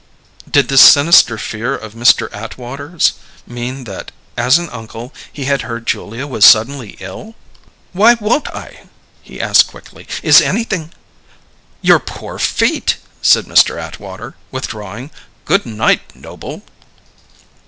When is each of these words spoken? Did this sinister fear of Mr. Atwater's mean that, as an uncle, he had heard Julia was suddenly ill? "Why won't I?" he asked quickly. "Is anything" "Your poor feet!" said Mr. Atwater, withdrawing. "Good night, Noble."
Did 0.49 0.67
this 0.67 0.81
sinister 0.81 1.37
fear 1.37 1.75
of 1.75 1.93
Mr. 1.93 2.27
Atwater's 2.35 3.13
mean 3.45 3.83
that, 3.83 4.11
as 4.35 4.57
an 4.57 4.67
uncle, 4.71 5.13
he 5.31 5.45
had 5.45 5.61
heard 5.61 5.85
Julia 5.85 6.25
was 6.25 6.43
suddenly 6.43 6.97
ill? 6.99 7.35
"Why 7.93 8.15
won't 8.15 8.47
I?" 8.47 8.85
he 9.21 9.39
asked 9.39 9.67
quickly. 9.67 10.07
"Is 10.23 10.41
anything" 10.41 10.91
"Your 11.83 11.99
poor 11.99 12.39
feet!" 12.39 12.97
said 13.21 13.45
Mr. 13.45 13.79
Atwater, 13.79 14.33
withdrawing. 14.49 15.11
"Good 15.45 15.67
night, 15.67 16.15
Noble." 16.15 16.63